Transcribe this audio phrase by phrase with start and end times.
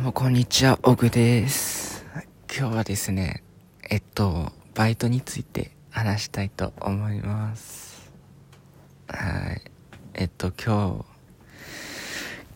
[0.00, 2.06] もこんにちは、オグです。
[2.50, 3.42] 今日はですね、
[3.90, 8.10] えっと、バイトについて話したいと思います。
[9.08, 9.62] はい。
[10.14, 11.04] えっと、今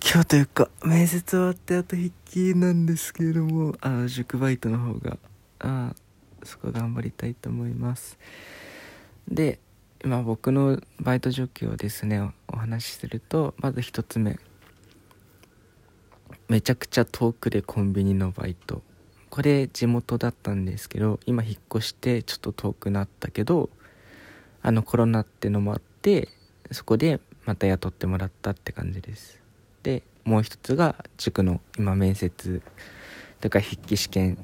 [0.00, 5.18] 日、今日というか、面接終わってあと筆記なんですけれども、あの、塾バイトの方が、
[5.58, 5.94] あ
[6.44, 8.18] そこ頑張りたいと思います。
[9.28, 9.58] で、
[10.02, 14.38] 今僕のバイト状況をですね、お話しすると、まず一つ目。
[16.48, 18.82] めちゃくちゃ遠くでコンビニのバイト。
[19.30, 23.68] これ地元だったんですけど今引っ越してちょっと遠くなったけど
[24.62, 26.28] あのコロナってのもあって
[26.70, 29.40] そこでまた雇ってもらったって感じです。
[29.82, 32.62] でもう一つが塾の今面接。
[33.44, 34.38] とか筆記試験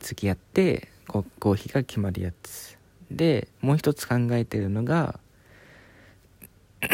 [0.00, 2.76] 付き合ってこ合否が決まるやつ。
[3.08, 5.20] でもう一つ考えてるのが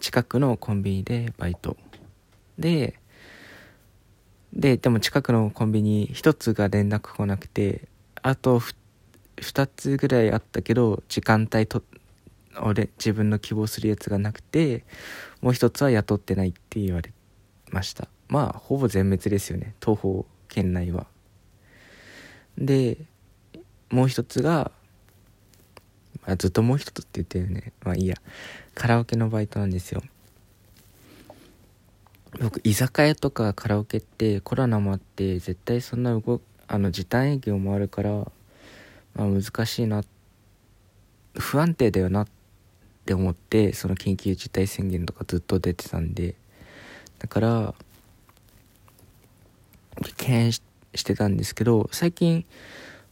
[0.00, 1.76] 近くのコンビニでバイト。
[2.58, 2.98] で
[4.54, 7.88] で、でも近くのコンビニ1つが連絡来なくて、
[8.22, 8.60] あと
[9.36, 11.82] 2つぐらいあったけど、時間帯と、
[12.62, 14.84] 俺、自分の希望するやつがなくて、
[15.42, 17.12] もう1つは雇ってないって言われ
[17.70, 18.08] ました。
[18.28, 21.08] まあ、ほぼ全滅ですよね、東方圏内は。
[22.56, 22.98] で、
[23.90, 24.70] もう1つが、
[26.26, 27.72] まあ、ずっともう1つって言ってるね。
[27.82, 28.16] まあいいや。
[28.74, 30.02] カラオケのバイトなんですよ。
[32.40, 38.26] 僕居酒屋とかカラオケってコロナもあって絶対そんな動あの時短営業もあるから、ま
[39.18, 40.02] あ、難しいな
[41.38, 42.28] 不安定だよなっ
[43.06, 46.34] て思ってその緊急事態宣言とかずっと出てたんで。
[47.20, 47.74] だから
[50.16, 50.60] 敬遠し
[50.94, 52.44] してたんですけど最近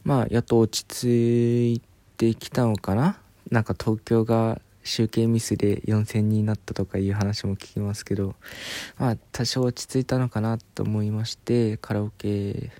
[0.03, 1.81] まあやっと落ち着い
[2.15, 3.17] てきたのかな？
[3.51, 8.35] なんか東京が集計ミスで4000人になったとかいう話も聞きますけど
[8.97, 12.71] まあ多少落ち着いたのかなと思いましてカラオケ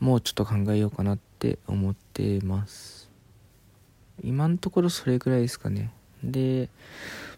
[0.00, 3.08] もうちょっと考えようかなって思ってます。
[4.22, 5.92] 今のところそれぐらいですかね。
[6.22, 6.68] で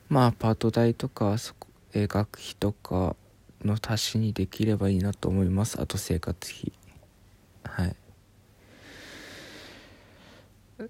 [0.09, 3.17] まあパート代とかそこ、え学費とか
[3.65, 5.81] の足しにできればいいなと思います。
[5.81, 6.73] あと生活費。
[7.65, 7.97] はい。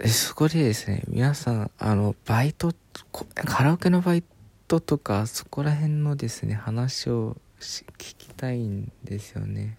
[0.09, 1.03] そこでですね。
[1.09, 2.73] 皆さんあのバイト
[3.35, 4.25] カラオケのバイ
[4.67, 7.85] トとかそこら辺のですね話を聞
[8.17, 9.77] きたいんですよね。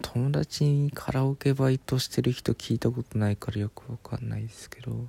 [0.00, 5.06] 友達にカラオケバイトしてる人聞いたことないからよくわかんないですけど。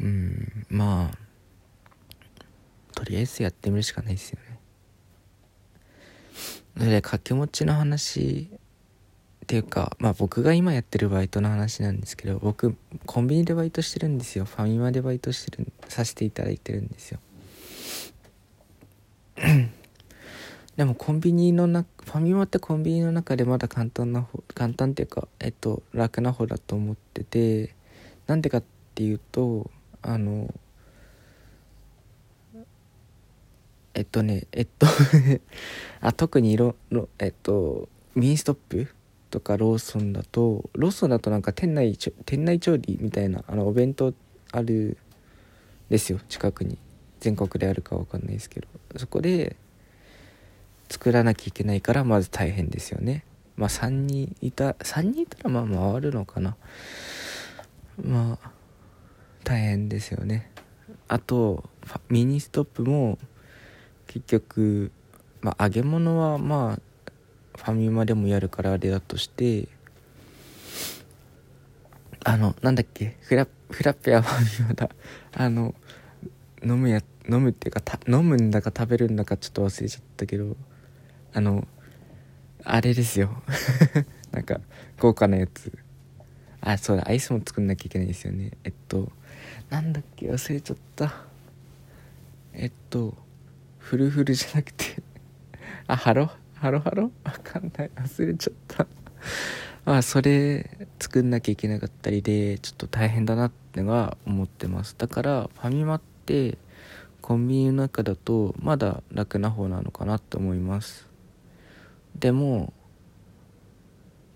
[0.00, 1.18] うんまあ
[2.94, 4.38] とりあえずやってみるしかないですよ
[6.76, 6.86] ね。
[6.90, 8.50] で掛け持ちの話
[9.46, 12.74] っていうかまあ僕が今やってるバイトの話なんですけど僕
[13.06, 14.44] コンビニでバイトしてるんですよ。
[14.44, 17.20] ファミマでバイトしてるさせていただいてるんですよ。
[20.76, 27.72] でもコンビニの中ファミマってコンビニの中でまだ簡単な方簡単っていうかえっと楽な方だと思ってて
[28.26, 28.64] なんでかっ
[28.96, 29.70] ていうと
[30.02, 30.52] あの
[33.94, 34.88] えっとねえっと
[36.02, 38.88] あ特にロロえっとミニストップ
[39.36, 44.14] とかローソンだとローソンだとなんか店内店内調理みたいなあのお弁当
[44.50, 44.96] ある
[45.90, 46.78] ですよ近くに。
[47.20, 48.68] 全国であるかわかんないですけど。
[48.96, 49.56] そこで
[50.88, 53.26] 作らなきゃいけないからまず大変ですよね。
[53.56, 56.56] まあ3人いた3人いたらまあ回るのかな。
[58.02, 58.50] まあ
[59.44, 60.50] 大変ですよね。
[61.08, 61.68] あと
[62.08, 63.18] ミニストップも
[64.06, 64.92] 結局
[65.42, 66.85] まあ揚げ物はまあ
[67.56, 69.68] ファミマでもやるからあれだとして
[72.24, 73.16] あのなんだっけ？
[73.22, 74.90] フラフラッペはファミマだ。
[75.34, 75.74] あの
[76.64, 80.56] 飲むや飲むっていうかた飲むんだか食べるんだかちょっと忘れちゃったけど
[81.32, 81.66] あの
[82.64, 83.42] あれですよ。
[84.32, 84.60] なんか
[84.98, 85.72] 豪華なやつ。
[86.60, 88.52] あそうだアイスも作んなきゃいけないですよね。
[88.64, 89.12] えっと
[89.70, 90.28] なんだっけ？
[90.28, 91.14] 忘れちゃった。
[92.52, 93.16] えっと
[93.78, 95.00] フルフルじゃなくて。
[95.86, 97.10] あハロハロハロ？
[97.24, 97.90] わかんない。
[97.96, 98.86] 忘れちゃった。
[99.84, 104.96] まあそれ作んなきゃいけなかったりでちょっと大変だなってのは思ってます。
[104.98, 106.58] だからファミマって
[107.20, 111.06] コンビニの中だとまだ楽な方なのかなって思います。
[112.18, 112.72] でも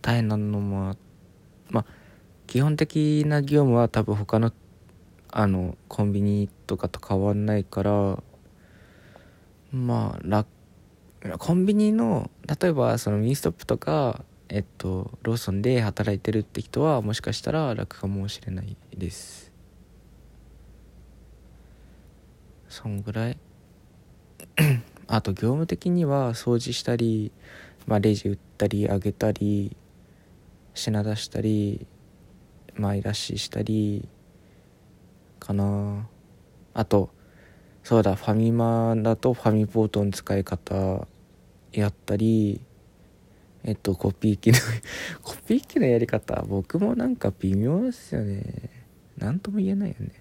[0.02, 0.96] 大変なのも
[1.70, 1.86] まあ
[2.46, 4.52] 基本的な業務は多分他の
[5.32, 8.22] あのコンビニとかと変わんないから
[9.72, 10.48] まあ楽
[11.38, 19.52] コンビニの例えばそのミニストップとかえっとローソンで働いてるって人はもしかしたら楽かもしれないです。
[22.68, 23.38] そんぐらい。
[25.08, 27.32] あと業務的には掃除したり、
[27.86, 29.76] まあ、レジ打ったり上げたり
[30.72, 31.86] 品出したり
[32.76, 34.08] 前出ししたり
[35.38, 36.08] かな。
[36.72, 37.10] あと
[37.82, 41.08] そうだファミマだとファミポートの使い方
[41.72, 42.60] やったり
[43.62, 44.58] えっとコピー機の
[45.22, 48.70] コピー機のやり方僕もなんか微妙ですよね。
[49.18, 50.12] 何とも言えないよね。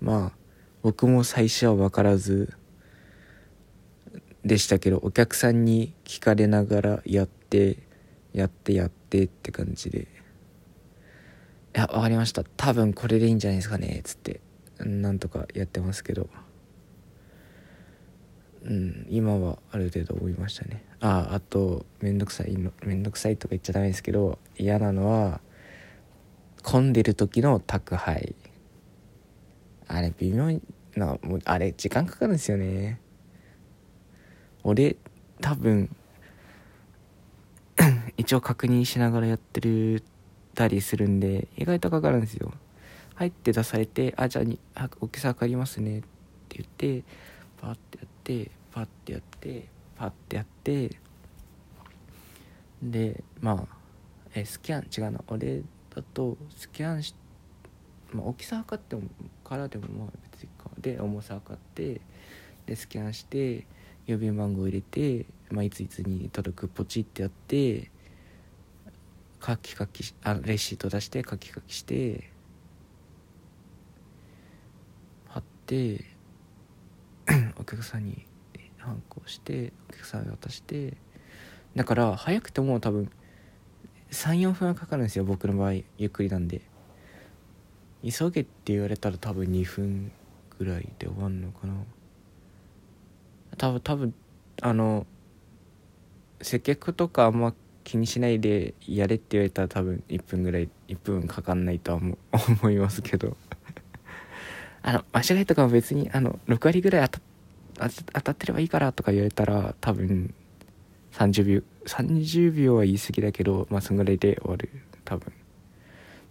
[0.00, 0.38] まあ
[0.82, 2.54] 僕も最初は分からず
[4.44, 7.78] でしたけどお客さんに聞かれながらやって
[8.32, 10.02] やってやってって感じで
[11.74, 12.44] 「いや分かりました。
[12.44, 14.40] 多分これでいいんじゃないですかね」っつって
[14.78, 16.28] なんとかやってますけど。
[18.64, 20.84] うん今はある程度思いましたね。
[21.00, 25.40] ああと面倒くさいの面倒くさいとか言っちゃダメですけど嫌なのは
[26.62, 28.34] 混んでる時の宅配。
[29.86, 30.60] あれ微妙
[30.96, 33.00] なもうあれ時間かかるんですよね。
[34.64, 34.96] 俺
[35.40, 35.94] 多分
[38.18, 40.02] 一応確認しながらやってる
[40.54, 42.52] たりするんで意外とかかるんですよ。
[43.14, 44.58] 入って出されて「あじゃあに
[45.00, 46.02] 大きさ分かりますね」っ
[46.48, 47.04] て言って
[47.60, 48.07] パッてやって
[48.72, 50.90] パッてやってパッてやって
[52.82, 53.78] でまあ
[54.34, 55.62] えスキャン違うな俺
[55.94, 57.14] だとスキャンし、
[58.12, 59.02] まあ、大きさ測っても
[59.44, 62.00] からでもまあ別にかで重さ測って
[62.66, 63.66] でスキャンして
[64.06, 67.90] 郵便番号入れて、まあ、いついつに届くポチってやって
[69.40, 72.30] カキカキあレシート出してカキカキして
[75.28, 76.04] 貼って
[77.70, 78.26] 客さんに
[78.78, 80.94] 反抗してお客さんに渡して
[81.76, 83.10] だから早くても多分
[84.10, 86.62] 34分はかかるんですよ僕の場合ゆっくりなんで。
[88.02, 90.12] 急げって言われたら多分2分
[90.58, 91.74] ぐらいで終わんのかな。
[93.56, 94.14] 多分多分
[94.62, 95.06] あの
[96.40, 97.52] 接客とかあんま
[97.84, 102.00] 気にしないでやれって言われたら多分1分ぐらい1分かかんないとは
[102.62, 103.36] 思いますけど。
[104.80, 107.27] あの間違いとかも別にあの6割ぐらい当たっ
[107.78, 110.34] 当たってればいいからとか言われたら多分
[111.12, 114.70] 30秒30秒は言い過ぎだけどまあそんぐらいで終わる。
[115.04, 115.32] 多分。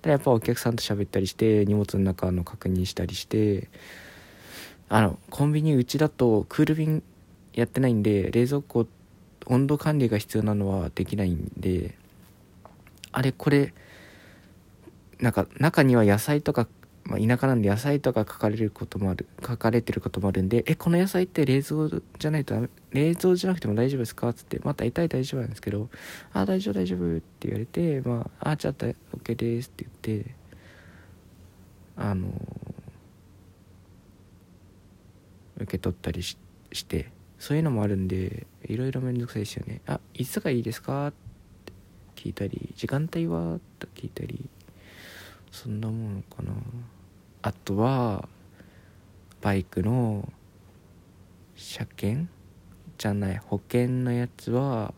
[0.01, 3.69] でやっぱお客さんと喋ったりして荷物の中の確認したりして
[4.89, 7.03] あのコンビニうちだとクール便
[7.53, 8.87] やってないんで冷蔵庫
[9.47, 11.95] 温度管理が必要なのはできないんで
[13.11, 13.73] あれこれ
[15.19, 16.67] なんか中には野菜とか、
[17.09, 21.89] まあ、田舎なんで野菜とか書かれることもある書かれてることもあるんで「えこの野菜って冷蔵
[22.19, 25.89] じゃないと冷蔵じゃなくても大丈夫ですか?」っつって「まあ大体大丈夫なんですけど
[26.33, 30.35] 「あ大丈夫大丈夫」って言われて「まああじゃあ OK です」って言って
[31.95, 32.27] あの
[35.57, 36.37] 受け取ったりし
[36.73, 37.09] して
[37.39, 39.81] そういうのもあるんでいろいろめんどくさいですよね。
[39.87, 41.07] あいつがいいですか？
[41.07, 41.13] っ
[41.65, 41.73] て
[42.15, 43.59] 聞いたり時間帯は？
[43.79, 44.49] と聞いたり
[45.51, 46.51] そんなものかな。
[47.47, 48.27] あとは
[49.39, 50.27] バイクの
[51.55, 52.29] 車検？
[52.97, 54.93] じゃない保険のやつは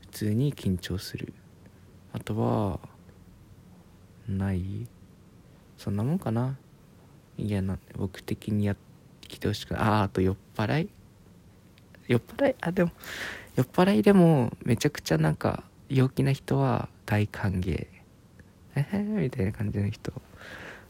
[0.00, 1.32] 普通に緊張する。
[2.12, 2.78] あとは
[4.28, 4.86] ない？
[5.78, 6.58] そんなもんかな？
[7.38, 8.76] いやな僕的にやっ
[9.22, 9.82] てきてほしくない。
[9.84, 10.90] ああと酔っ払い？
[12.06, 12.56] 酔っ払い？
[12.60, 12.90] あでも
[13.56, 17.86] 酔っ払いでもめちゃくちゃなんか陽気な人は大歓迎。
[18.76, 20.12] えへみたいな感じの人。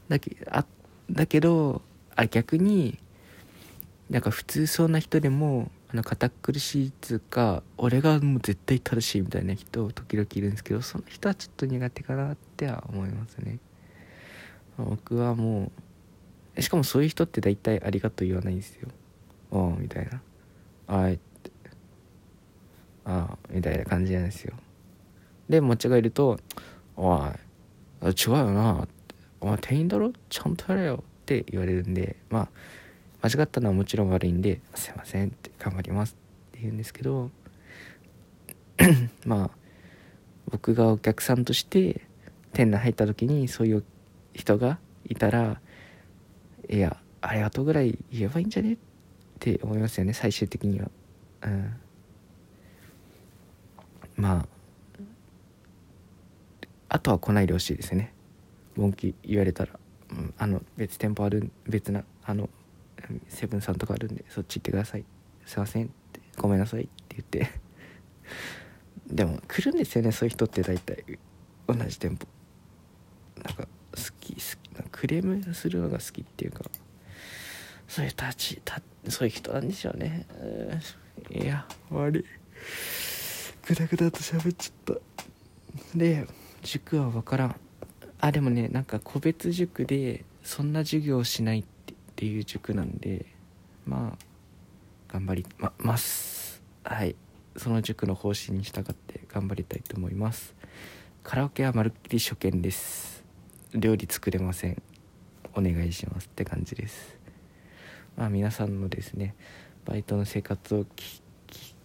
[0.09, 0.65] だけあ
[1.11, 1.81] だけど
[2.15, 2.99] あ逆に
[4.09, 13.59] なんか普通そうな人でもあの堅苦しいっつうか俺がもう絶対正しいみたいな人時々いるんですけどその人はちょっと苦手かなっては思いますね。
[14.77, 15.71] 僕はも
[16.55, 18.87] うしかもそういう人って大体ありがとう言わないんですよ。
[19.51, 20.21] ああみたいな。
[20.87, 21.51] あいって。
[23.05, 24.53] ああみたいな感じなんですよ。
[25.49, 26.39] で間違えると
[26.95, 27.29] 「おい
[28.05, 28.98] 違うよな」って
[29.41, 30.11] お前店員だろ？
[30.29, 32.49] ちゃんとやれよ」って言われるんでま
[33.21, 36.15] あ間違ったのはもちろん悪いんで「すいません」って頑張ります
[36.49, 37.31] って言うんですけど
[39.25, 39.51] まあ
[40.51, 42.01] 僕がお客さんとして
[42.53, 43.83] 店内入った時にそういう
[44.33, 45.61] 人がいたら
[46.69, 48.77] 「いやありがとうぐらい言えばいいんじゃね?」っ
[49.39, 50.89] て思いますよね最終的には。
[51.43, 51.73] うん。
[54.17, 54.47] まあ
[56.89, 58.13] あとは来ないでほしいですね。
[58.79, 59.79] 文句言われたら、
[60.11, 62.49] うん、あの別店舗ある別なあの
[63.27, 65.05] セブンさんとかあるんでそっち行ってください。
[65.45, 65.85] すいません。
[65.85, 67.51] ってごめんなさいって言って。
[69.07, 71.03] でも来るんですよねそういう人って大体。
[71.67, 72.27] 同じ店舗。
[73.43, 73.67] なんか好
[74.19, 74.69] き好き。
[74.91, 76.63] クレームするのが好きっていうか。
[77.87, 80.25] そういうたちたそういう人なんでしょうね。
[81.31, 82.25] いや悪い。
[83.67, 85.97] グダグダと喋っちゃった。
[85.97, 86.27] で
[86.61, 87.55] 塾は分からん。
[88.21, 91.63] あでもねなんか個別塾でそんな授業をしないっ
[92.15, 93.25] ていう塾なんで
[93.85, 94.29] まあ
[95.11, 96.61] 頑張りまます。
[96.83, 97.15] はい。
[97.57, 100.55] その塾の方針に従って頑張りたいと思います。
[101.23, 103.23] カラオケはまるっきり初見です。
[103.73, 104.81] 料理作れません。
[105.55, 107.17] お願いしますって感じです。
[108.15, 109.35] まあ皆さんのですね
[109.85, 111.21] バイトの生活を聞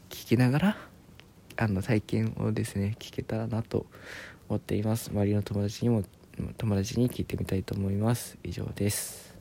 [0.09, 0.76] きながら
[1.57, 3.87] あの体験をですね聞けたらなと
[4.49, 5.11] 思っています。
[5.11, 6.03] 周りの友達にも
[6.57, 8.37] 友達に聞いてみたいと思います。
[8.43, 9.34] 以上です。